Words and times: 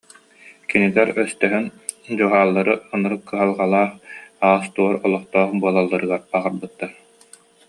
Кинилэр 0.69 1.09
өстөһөн 1.23 1.65
Дьуһааллары 2.17 2.75
ынырык 2.95 3.21
кыһалҕалаах, 3.29 3.91
аас-туор 4.49 4.95
олохтоох 5.05 5.49
буолалларыгар 5.61 6.21
баҕарбыттар 6.31 6.91